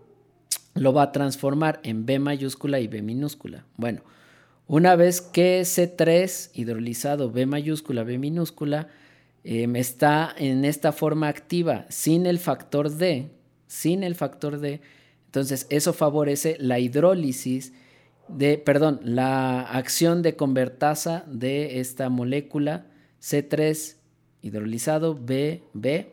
[0.74, 3.66] lo va a transformar en B mayúscula y B minúscula.
[3.78, 4.02] Bueno,
[4.68, 8.90] una vez que C3 hidrolizado B mayúscula, B minúscula,
[9.46, 13.30] em, está en esta forma activa sin el factor D,
[13.68, 14.82] sin el factor D,
[15.28, 17.72] entonces eso favorece la hidrólisis
[18.28, 22.88] de, perdón, la acción de convertasa de esta molécula
[23.22, 24.03] C3
[24.44, 26.12] hidrolizado B, B.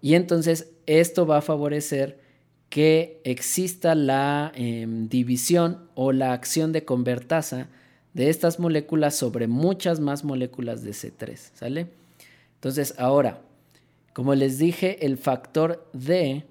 [0.00, 2.20] Y entonces esto va a favorecer
[2.68, 7.68] que exista la em, división o la acción de convertasa
[8.14, 11.88] de estas moléculas sobre muchas más moléculas de C3, ¿sale?
[12.54, 13.42] Entonces, ahora,
[14.12, 16.44] como les dije, el factor D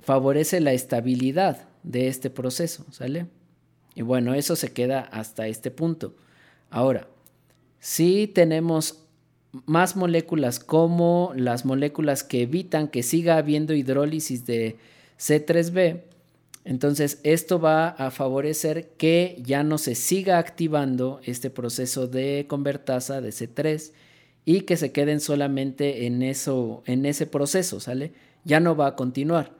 [0.00, 3.26] favorece la estabilidad de este proceso, ¿sale?
[3.94, 6.14] Y bueno, eso se queda hasta este punto.
[6.70, 7.08] Ahora,
[7.78, 9.05] si tenemos
[9.64, 14.76] más moléculas como las moléculas que evitan que siga habiendo hidrólisis de
[15.18, 16.02] C3b,
[16.66, 23.20] entonces esto va a favorecer que ya no se siga activando este proceso de convertasa
[23.20, 23.92] de C3
[24.44, 28.12] y que se queden solamente en, eso, en ese proceso, ¿sale?
[28.44, 29.52] Ya no va a continuar.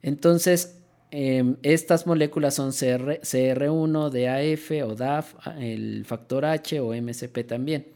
[0.00, 0.78] Entonces,
[1.10, 7.93] em, estas moléculas son CR, CR1, DAF o DAF, el factor H o MCP también.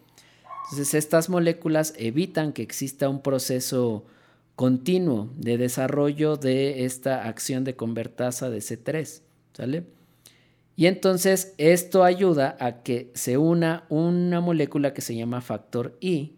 [0.71, 4.05] Entonces, estas moléculas evitan que exista un proceso
[4.55, 9.23] continuo de desarrollo de esta acción de convertasa de C3,
[9.55, 9.87] ¿sale?
[10.77, 16.35] Y entonces esto ayuda a que se una una molécula que se llama factor I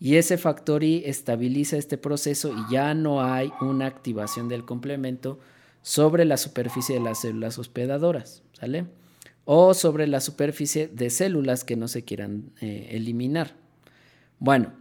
[0.00, 5.38] y ese factor I estabiliza este proceso y ya no hay una activación del complemento
[5.82, 8.86] sobre la superficie de las células hospedadoras, ¿sale?
[9.44, 13.54] O sobre la superficie de células que no se quieran eh, eliminar.
[14.38, 14.72] Bueno,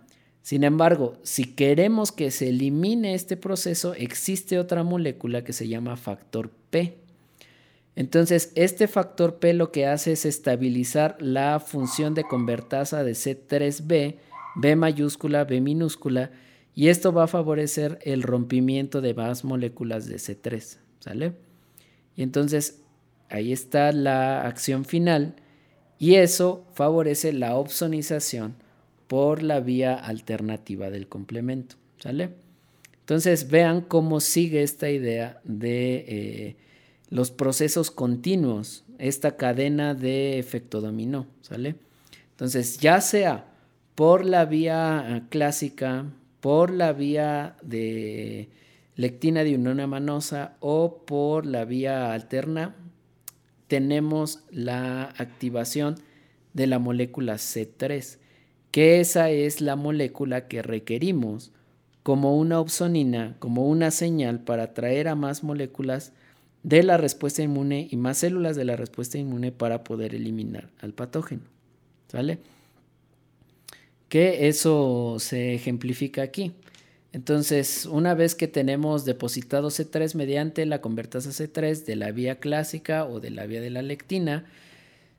[0.42, 5.98] sin embargo, si queremos que se elimine este proceso, existe otra molécula que se llama
[5.98, 6.98] factor P.
[7.96, 14.16] Entonces, este factor P lo que hace es estabilizar la función de convertasa de C3b,
[14.56, 16.32] B mayúscula, B minúscula,
[16.74, 21.34] y esto va a favorecer el rompimiento de más moléculas de C3, ¿sale?
[22.16, 22.82] Y entonces,
[23.32, 25.36] ahí está la acción final,
[25.98, 28.56] y eso favorece la opsonización
[29.08, 31.76] por la vía alternativa del complemento.
[32.00, 32.32] ¿Sale?
[33.02, 36.56] Entonces vean cómo sigue esta idea de eh,
[37.10, 41.28] los procesos continuos, esta cadena de efecto dominó.
[41.42, 41.76] ¿Sale?
[42.32, 43.46] Entonces ya sea
[43.94, 46.06] por la vía eh, clásica,
[46.40, 48.50] por la vía de
[48.96, 52.76] lectina de unión amanosa o por la vía alterna,
[53.72, 55.96] tenemos la activación
[56.52, 58.18] de la molécula C3
[58.70, 61.54] que esa es la molécula que requerimos
[62.04, 66.12] como una opsonina, como una señal para atraer a más moléculas
[66.64, 70.92] de la respuesta inmune y más células de la respuesta inmune para poder eliminar al
[70.92, 71.44] patógeno.
[72.10, 72.40] ¿Sale?
[74.10, 76.52] Que eso se ejemplifica aquí.
[77.14, 83.06] Entonces, una vez que tenemos depositado C3 mediante la convertasa C3 de la vía clásica
[83.06, 84.46] o de la vía de la lectina,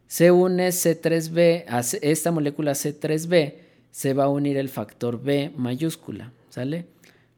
[0.06, 3.54] se une C3b, a esta molécula C3b
[3.90, 6.86] se va a unir el factor B mayúscula, ¿sale?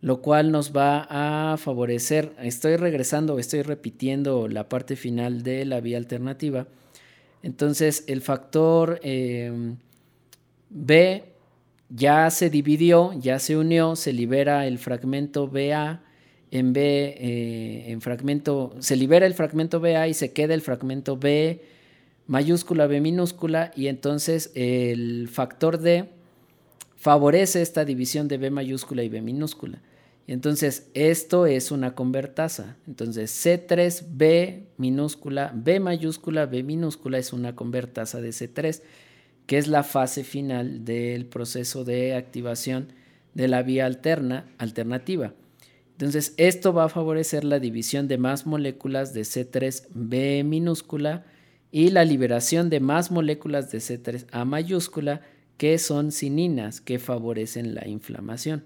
[0.01, 5.81] Lo cual nos va a favorecer, estoy regresando, estoy repitiendo la parte final de la
[5.81, 6.67] vía alternativa.
[7.43, 9.77] Entonces el factor em,
[10.71, 11.34] B
[11.95, 16.03] ya se dividió, ya se unió, se libera el fragmento BA
[16.51, 21.17] en B, eh, en fragmento, se libera el fragmento BA y se queda el fragmento
[21.17, 21.63] B
[22.27, 26.09] mayúscula B minúscula y entonces el factor D
[26.97, 29.81] favorece esta división de B mayúscula y B minúscula.
[30.27, 32.77] Y entonces esto es una convertasa.
[32.87, 38.81] Entonces C3B minúscula, B mayúscula, B minúscula es una convertasa de C3,
[39.47, 42.89] que es la fase final del proceso de activación
[43.35, 45.35] de la vía alterna, alternativa.
[45.93, 51.25] Entonces esto va a favorecer la división de más moléculas de C3B minúscula
[51.71, 55.21] y la liberación de más moléculas de C3A mayúscula
[55.57, 58.65] que son cininas que favorecen la inflamación.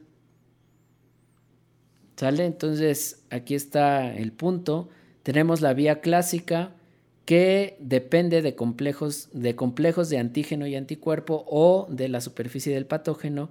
[2.17, 2.47] ¿Sale?
[2.47, 4.89] Entonces aquí está el punto.
[5.23, 6.75] Tenemos la vía clásica
[7.29, 12.87] que depende de complejos, de complejos de antígeno y anticuerpo o de la superficie del
[12.87, 13.51] patógeno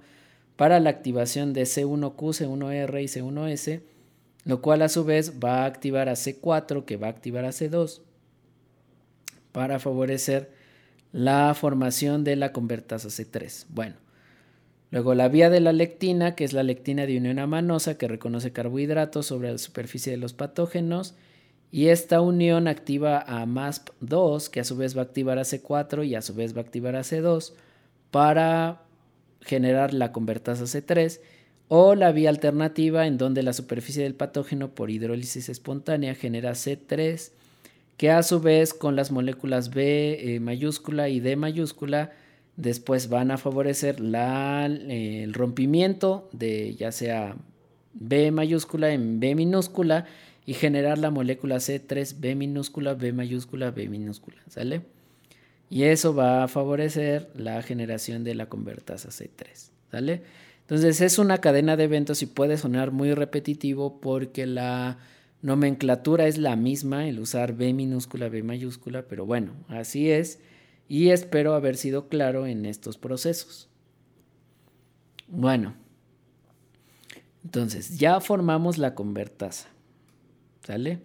[0.56, 3.82] para la activación de C1Q, C1R y C1S,
[4.42, 7.50] lo cual a su vez va a activar a C4 que va a activar a
[7.50, 8.00] C2
[9.52, 10.50] para favorecer
[11.12, 13.66] la formación de la convertasa C3.
[13.68, 13.94] Bueno,
[14.90, 18.52] luego la vía de la lectina, que es la lectina de unión amanosa que reconoce
[18.52, 21.14] carbohidratos sobre la superficie de los patógenos.
[21.70, 26.06] Y esta unión activa a MASP2, que a su vez va a activar a C4
[26.06, 27.52] y a su vez va a activar a C2
[28.10, 28.82] para
[29.42, 31.20] generar la convertasa C3
[31.68, 37.30] o la vía alternativa en donde la superficie del patógeno por hidrólisis espontánea genera C3
[37.96, 42.12] que a su vez con las moléculas B eh, mayúscula y D mayúscula
[42.56, 47.36] después van a favorecer la, eh, el rompimiento de ya sea
[47.92, 50.06] B mayúscula en B minúscula
[50.48, 54.80] y generar la molécula C3B minúscula, B mayúscula, B minúscula, ¿sale?
[55.68, 60.22] Y eso va a favorecer la generación de la convertasa C3, ¿sale?
[60.62, 64.96] Entonces es una cadena de eventos y puede sonar muy repetitivo porque la
[65.42, 70.38] nomenclatura es la misma, el usar B minúscula, B mayúscula, pero bueno, así es
[70.88, 73.68] y espero haber sido claro en estos procesos.
[75.26, 75.74] Bueno,
[77.44, 79.68] entonces ya formamos la convertasa,
[80.68, 81.00] ¿sale?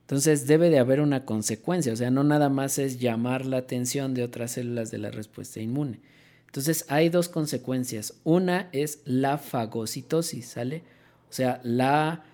[0.00, 4.12] Entonces debe de haber una consecuencia, o sea, no nada más es llamar la atención
[4.12, 6.00] de otras células de la respuesta inmune.
[6.46, 8.14] Entonces hay dos consecuencias.
[8.24, 10.82] Una es la fagocitosis, ¿sale?
[11.30, 12.24] O sea, la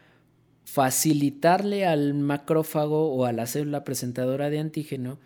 [0.64, 5.18] facilitarle al macrófago o a la célula presentadora de antígeno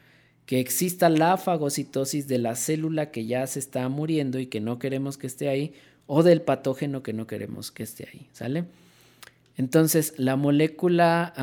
[0.45, 4.80] que exista la fagocitosis de la célula que ya se está muriendo y que no
[4.80, 5.74] queremos que esté ahí,
[6.07, 8.64] o del patógeno que no queremos que esté ahí, ¿sale?
[9.59, 11.34] Entonces, la molécula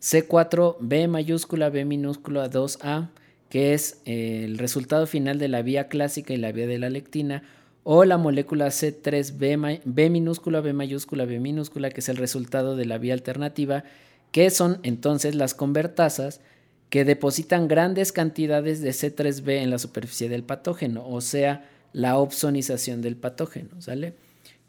[0.00, 3.10] C4B mayúscula B minúscula 2A,
[3.48, 6.90] que es eh, el resultado final de la vía clásica y la vía de la
[6.90, 7.44] lectina,
[7.84, 12.84] o la molécula C3B B minúscula B mayúscula B minúscula, que es el resultado de
[12.84, 13.84] la vía alternativa,
[14.32, 16.40] que son entonces las convertasas
[16.88, 23.02] que depositan grandes cantidades de C3B en la superficie del patógeno, o sea, la opsonización
[23.02, 24.14] del patógeno, ¿sale?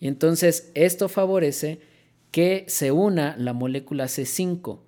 [0.02, 1.80] Y entonces esto favorece
[2.32, 4.80] que se una la molécula C5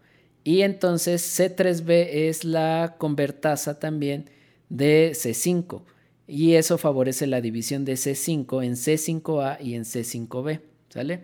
[0.43, 4.29] y entonces C3B es la convertasa también
[4.67, 5.83] de C5
[6.27, 11.21] y eso favorece la división de C5 en C5A y en C5B, ¿sale?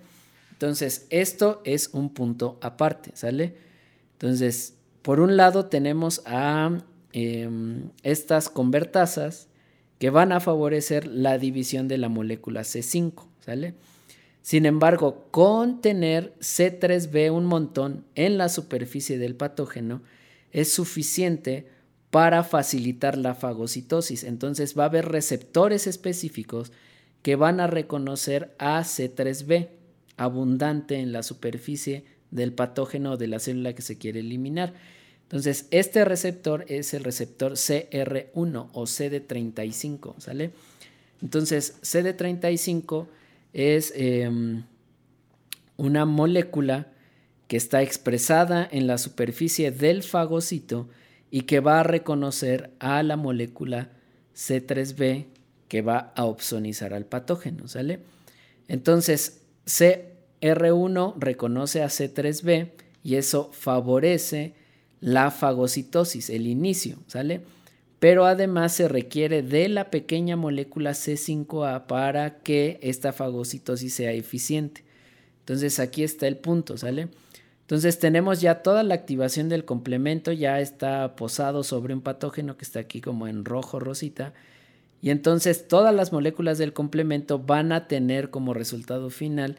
[0.52, 3.56] Entonces, esto es un punto aparte, ¿sale?
[4.14, 6.78] Entonces, por un lado tenemos a
[7.14, 9.48] em, estas convertasas
[10.00, 13.29] que van a favorecer la división de la molécula C5,
[14.41, 20.02] Sin embargo, con tener C3b un montón en la superficie del patógeno
[20.52, 21.68] es suficiente
[22.10, 24.24] para facilitar la fagocitosis.
[24.24, 26.72] Entonces va a haber receptores específicos
[27.22, 29.70] que van a reconocer a C3b
[30.18, 34.74] abundante en la superficie del patógeno o de la célula que se quiere eliminar.
[35.24, 40.52] Entonces, este receptor es el receptor CR1 o CD35, ¿sale?
[41.22, 43.08] Entonces, CD35
[43.54, 44.64] es em,
[45.78, 46.88] una molécula
[47.47, 50.89] que está expresada en la superficie del fagocito
[51.32, 53.89] y que va a reconocer a la molécula
[54.36, 55.26] C3b
[55.68, 58.00] que va a opsonizar al patógeno, ¿sale?
[58.68, 62.72] Entonces, CR1 reconoce a C3b
[63.04, 64.54] y eso favorece
[65.00, 67.41] la fagocitosis, el inicio, ¿sale?
[68.00, 74.84] Pero además se requiere de la pequeña molécula C5A para que esta fagocitosis sea eficiente.
[75.41, 77.10] Entonces aquí está el punto, ¿sale?
[77.62, 82.66] Entonces tenemos ya toda la activación del complemento, ya está posado sobre un patógeno que
[82.66, 84.34] está aquí como en rojo rosita.
[85.02, 89.58] Y entonces todas las moléculas del complemento van a tener como resultado final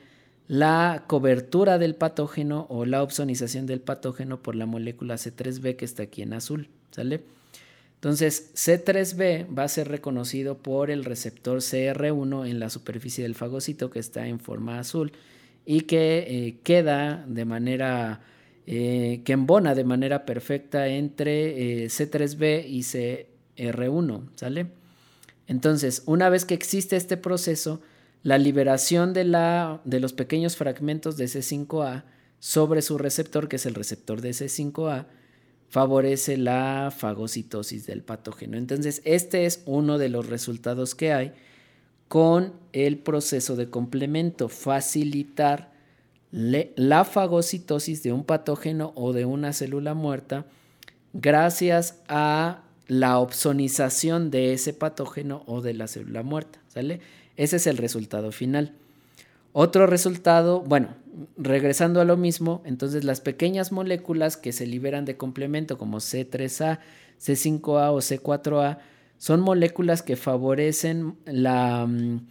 [0.49, 6.03] la cobertura del patógeno o la opsonización del patógeno por la molécula C3b que está
[6.03, 7.23] aquí en azul, ¿sale?
[8.01, 13.91] Entonces, C3b va a ser reconocido por el receptor CR1 en la superficie del fagocito
[13.91, 15.13] que está en forma azul
[15.67, 18.23] y que eh, queda de manera,
[18.67, 24.69] eh, que embona de manera perfecta entre eh, C3b y CR1, ¿sale?
[25.47, 27.83] Entonces, una vez que existe este proceso,
[28.23, 32.05] la liberación de, la, de los pequeños fragmentos de C5A
[32.39, 35.05] sobre su receptor, que es el receptor de C5A,
[35.71, 38.59] favorece la fagocitosis del patógeno.
[38.59, 41.33] Entonces, este es uno de los resultados que hay
[42.09, 45.73] con el proceso de complemento, facilitar
[46.33, 50.47] la fagocitosis de un patógeno o de una célula muerta
[51.13, 57.01] gracias a la opsonización de ese patógeno o de la célula muerta, ¿sale?
[57.37, 58.75] Ese es el resultado final.
[59.53, 60.95] Otro resultado, bueno,
[61.37, 66.79] regresando a lo mismo, entonces las pequeñas moléculas que se liberan de complemento como C3A,
[67.21, 68.79] C5A o C4A
[69.19, 72.27] son moléculas que favorecen la, mm,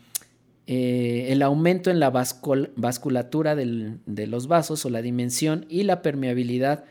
[0.67, 6.85] eh, el aumento en la vasculatura de los vasos o la dimensión y la permeabilidad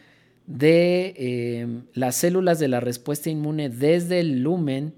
[0.46, 4.94] de eh, las células de la respuesta inmune desde el lumen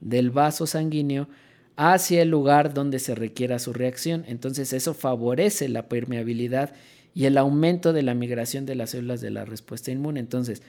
[0.00, 1.28] del vaso sanguíneo
[1.76, 4.24] hacia el lugar donde se requiera su reacción.
[4.26, 6.72] Entonces eso favorece la permeabilidad
[7.14, 10.20] y el aumento de la migración de las células de la respuesta inmune.
[10.20, 10.62] Entonces,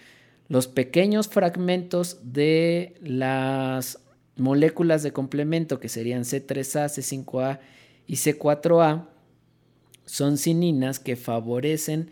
[0.48, 4.00] los pequeños fragmentos de las
[4.38, 7.60] moléculas de complemento, que serían C3A, C5A
[8.06, 9.08] y C4A,
[10.06, 12.12] son cininas que favorecen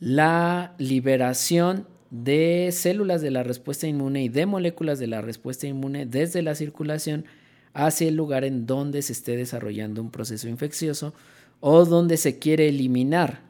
[0.00, 6.06] la liberación de células de la respuesta inmune y de moléculas de la respuesta inmune
[6.06, 7.26] desde la circulación
[7.74, 11.12] hacia el lugar en donde se esté desarrollando un proceso infeccioso
[11.60, 13.42] o donde se quiere eliminar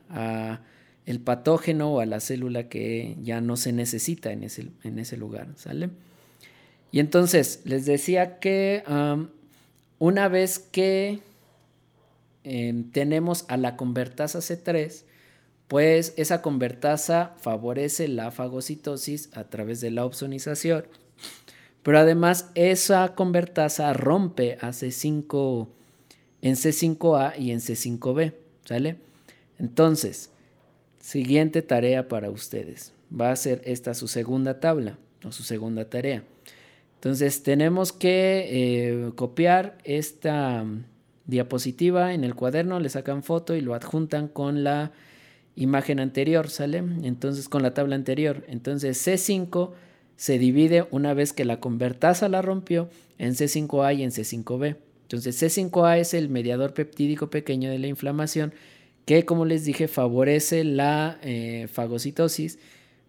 [1.07, 5.16] el patógeno o a la célula que ya no se necesita en ese, en ese
[5.16, 5.91] lugar, ¿sale?
[6.91, 8.83] Y entonces les decía que
[9.99, 11.20] una vez que
[12.45, 15.03] em, tenemos a la convertasa C3,
[15.66, 20.85] pues esa convertasa favorece la fagocitosis a través de la opsonización,
[21.85, 25.68] pero además esa convertasa rompe a C5
[26.41, 28.32] en C5A y en C5B,
[28.64, 28.97] ¿sale?
[29.59, 30.30] Entonces,
[30.99, 32.95] siguiente tarea para ustedes.
[33.09, 36.24] Va a ser esta su segunda tabla o su segunda tarea.
[36.95, 40.64] Entonces tenemos que eh, copiar esta
[41.26, 44.93] diapositiva en el cuaderno, le sacan foto y lo adjuntan con la
[45.55, 46.78] imagen anterior, ¿sale?
[46.78, 48.43] Entonces con la tabla anterior.
[48.49, 49.72] Entonces C5
[50.16, 52.88] se divide una vez que la convertasa la rompió
[53.18, 54.76] en C5A y en C5B.
[55.02, 58.54] Entonces C5A es el mediador peptídico pequeño de la inflamación
[59.04, 62.58] que como les dije favorece la eh, fagocitosis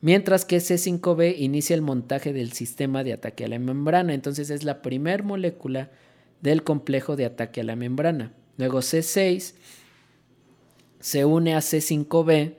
[0.05, 4.13] Mientras que C5b inicia el montaje del sistema de ataque a la membrana.
[4.13, 5.89] Entonces es la primer molécula
[6.41, 8.31] del complejo de ataque a la membrana.
[8.57, 9.55] Luego C6
[10.99, 12.53] se une a C5b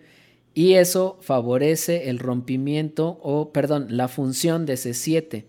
[0.57, 5.45] y eso favorece el rompimiento o, perdón, la función de C7.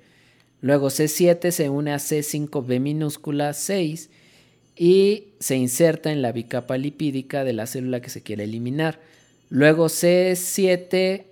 [0.61, 4.11] Luego C7 se une a C5b minúscula 6
[4.75, 8.99] y se inserta en la bicapa lipídica de la célula que se quiere eliminar.
[9.49, 11.25] Luego C7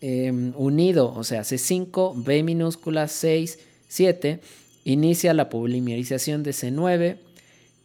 [0.00, 4.38] Em, unido, o sea, C5, B minúscula 6, 7,
[4.84, 7.18] inicia la polimerización de C9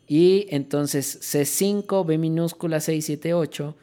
[0.08, 3.76] y entonces C5, B minúscula 6, 7, 8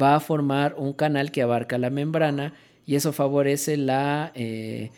[0.00, 2.54] va a formar un canal que abarca la membrana
[2.86, 4.90] y eso favorece la, eh,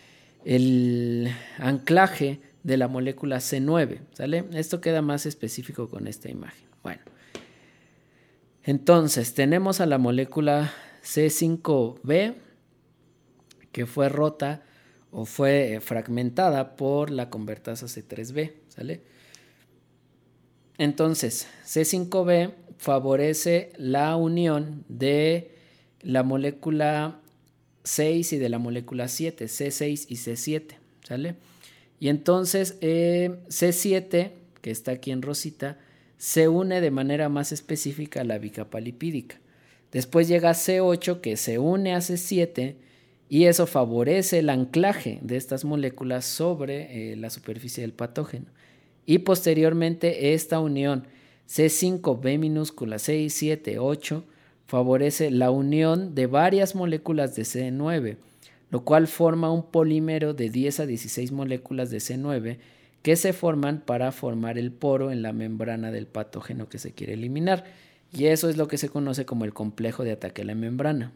[0.45, 4.45] el anclaje de la molécula C9, ¿sale?
[4.53, 6.67] Esto queda más específico con esta imagen.
[6.83, 7.03] Bueno,
[8.63, 10.73] entonces tenemos a la molécula
[11.03, 12.35] C5b
[13.71, 14.63] que fue rota
[15.11, 19.03] o fue fragmentada por la convertasa C3b, ¿sale?
[20.79, 22.53] Entonces, C5b
[22.85, 25.51] favorece la unión de
[26.03, 27.19] la molécula
[27.85, 31.37] 6 y de la molécula 7, C6 y C7, ¿sale?
[31.99, 35.79] Y entonces eh, C7, que está aquí en rosita,
[36.19, 39.41] se une de manera más específica a la bicapa lipídica.
[39.91, 42.75] Después llega C8, que se une a C7
[43.31, 48.47] y eso favorece el anclaje de estas moléculas sobre eh, la superficie del patógeno.
[49.07, 51.07] Y posteriormente esta unión
[51.49, 54.25] C5, B minúscula 6, 7, 8
[54.67, 58.17] favorece la unión de varias moléculas de C9,
[58.71, 62.59] lo cual forma un polímero de 10 a 16 moléculas de C9
[63.03, 67.13] que se forman para formar el poro en la membrana del patógeno que se quiere
[67.13, 67.65] eliminar.
[68.13, 71.13] Y eso es lo que se conoce como el complejo de ataque a la membrana.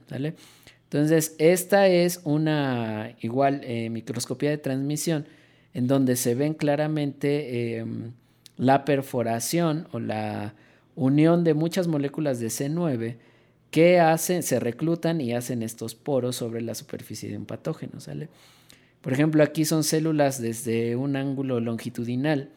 [0.85, 5.27] Entonces, esta es una igual eh, microscopía de transmisión
[5.73, 8.13] en donde se ven claramente em,
[8.59, 10.55] la perforación o la
[10.97, 13.17] unión de muchas moléculas de C9
[13.71, 18.29] que hacen, se reclutan y hacen estos poros sobre la superficie de un patógeno, ¿sale?
[19.01, 22.51] Por ejemplo, aquí son células desde un ángulo longitudinal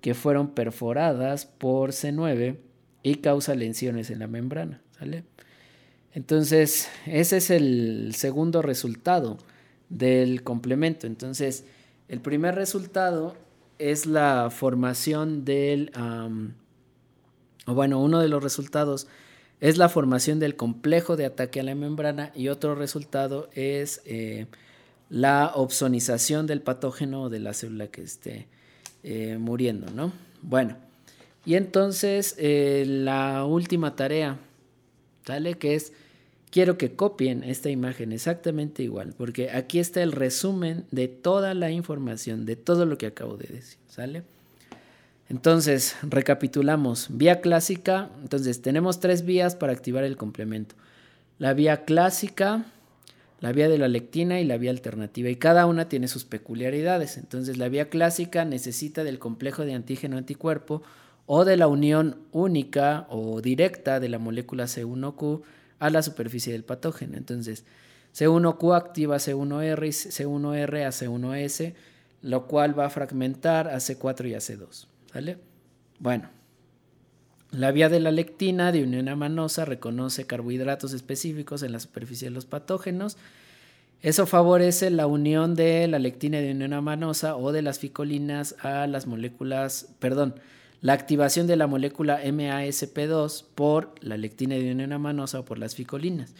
[0.00, 2.56] que fueron perforadas por C9
[3.02, 5.24] y causa lesiones en la membrana, ¿sale?
[6.14, 9.38] Entonces, ese es el segundo resultado
[9.88, 11.06] del complemento.
[11.06, 11.64] Entonces,
[12.08, 13.34] el primer resultado
[13.90, 15.90] es la formación del,
[17.66, 19.08] o bueno, uno de los resultados
[19.60, 24.46] es la formación del complejo de ataque a la membrana y otro resultado es eh,
[25.08, 28.48] la opsonización del patógeno de la célula que esté
[29.04, 30.12] eh, muriendo, ¿no?
[30.42, 30.76] Bueno,
[31.44, 34.38] y entonces eh, la última tarea,
[35.26, 35.54] ¿sale?
[35.54, 35.92] Que es
[36.52, 41.70] quiero que copien esta imagen exactamente igual, porque aquí está el resumen de toda la
[41.70, 44.22] información, de todo lo que acabo de decir, ¿sale?
[45.30, 47.08] Entonces, recapitulamos.
[47.10, 50.74] Vía clásica, entonces tenemos tres vías para activar el complemento.
[51.38, 52.66] La vía clásica,
[53.40, 57.16] la vía de la lectina y la vía alternativa, y cada una tiene sus peculiaridades.
[57.16, 60.82] Entonces, la vía clásica necesita del complejo de antígeno-anticuerpo
[61.24, 65.42] o de la unión única o directa de la molécula C1Q
[65.82, 67.16] a la superficie del patógeno.
[67.16, 67.64] Entonces,
[68.14, 71.74] C1Q activa C1R y C1R a C1S,
[72.22, 74.86] lo cual va a fragmentar a C4 y a C2.
[75.12, 75.38] ¿Sale?
[75.98, 76.30] Bueno,
[77.50, 82.34] La vía de la lectina de unión amanosa reconoce carbohidratos específicos en la superficie de
[82.34, 83.18] los patógenos.
[84.02, 88.86] Eso favorece la unión de la lectina de unión amanosa o de las ficolinas a
[88.86, 90.36] las moléculas, perdón,
[90.82, 95.74] la activación de la molécula MASP2 por la lectina de unión amanosa o por las
[95.74, 96.34] ficolinas,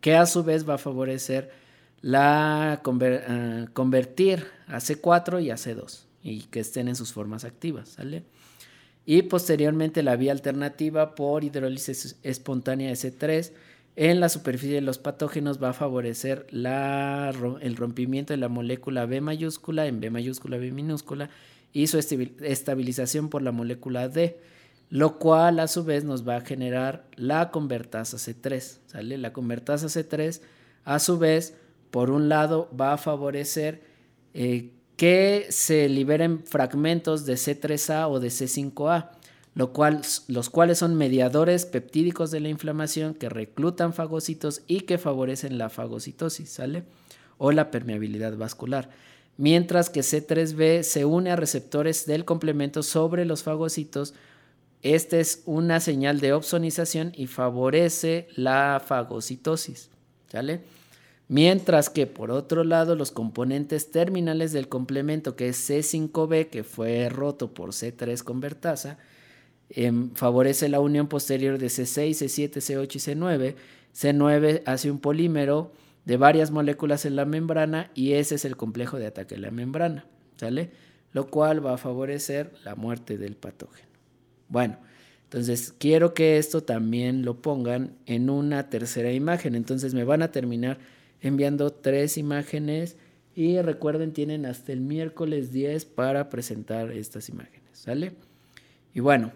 [0.00, 1.50] que a su vez va a favorecer
[2.00, 7.90] la eh, convertir a C4 y a C2 y que estén en sus formas activas,
[7.90, 8.22] ¿sale?
[9.10, 13.52] y posteriormente la vía alternativa por hidrólisis espontánea de C3
[13.96, 19.22] en la superficie de los patógenos va a favorecer el rompimiento de la molécula B
[19.22, 21.30] mayúscula en B mayúscula B minúscula
[21.72, 24.38] y su estabilización por la molécula D,
[24.90, 29.18] lo cual a su vez nos va a generar la convertasa C3, ¿sale?
[29.18, 30.40] La convertasa C3
[30.84, 31.54] a su vez,
[31.90, 33.82] por un lado, va a favorecer
[34.32, 39.10] eh, que se liberen fragmentos de C3A o de C5A,
[39.54, 44.98] lo cual, los cuales son mediadores peptídicos de la inflamación que reclutan fagocitos y que
[44.98, 46.84] favorecen la fagocitosis, ¿sale?
[47.36, 48.90] O la permeabilidad vascular.
[49.38, 54.12] Mientras que C3B se une a receptores del complemento sobre los fagocitos,
[54.82, 59.90] esta es una señal de opsonización y favorece la fagocitosis.
[61.28, 67.08] Mientras que por otro lado los componentes terminales del complemento que es C5b que fue
[67.08, 68.98] roto por C3 convertasa
[69.70, 73.54] em, favorece la unión posterior de C6, C7, C8 y C9.
[73.94, 75.70] C9 hace un polímero
[76.08, 79.50] de varias moléculas en la membrana y ese es el complejo de ataque de la
[79.50, 80.06] membrana,
[80.38, 80.70] ¿sale?
[81.12, 83.90] Lo cual va a favorecer la muerte del patógeno.
[84.48, 84.78] Bueno,
[85.24, 89.54] entonces quiero que esto también lo pongan en una tercera imagen.
[89.54, 90.78] Entonces me van a terminar
[91.20, 92.96] enviando tres imágenes
[93.36, 98.12] y recuerden tienen hasta el miércoles 10 para presentar estas imágenes, ¿sale?
[98.94, 99.32] Y bueno,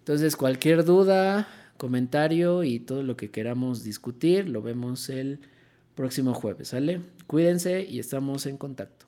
[0.00, 1.46] entonces cualquier duda,
[1.76, 5.38] comentario y todo lo que queramos discutir lo vemos el
[5.98, 7.00] próximo jueves, ¿sale?
[7.26, 9.07] Cuídense y estamos en contacto.